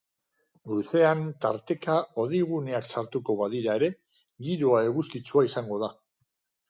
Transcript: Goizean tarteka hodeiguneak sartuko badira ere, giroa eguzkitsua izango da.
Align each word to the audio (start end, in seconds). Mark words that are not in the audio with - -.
Goizean 0.69 1.19
tarteka 1.43 1.97
hodeiguneak 2.23 2.89
sartuko 2.93 3.37
badira 3.43 3.77
ere, 3.81 3.91
giroa 4.49 4.81
eguzkitsua 4.93 5.45
izango 5.51 5.83
da. 5.85 5.95